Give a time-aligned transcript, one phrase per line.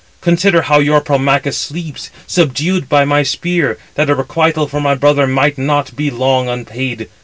[0.19, 5.27] Consider how your Promachus sleeps, subdued by my spear, that a requital for my brother
[5.27, 7.07] might not be long unpaid.